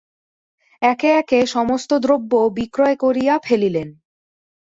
একে 0.81 1.09
একে 1.13 1.39
সমস্ত 1.47 1.91
দ্রব্য 2.03 2.31
বিক্রয় 2.57 2.95
করিয়া 2.95 3.35
ফেলিলেন। 3.39 3.89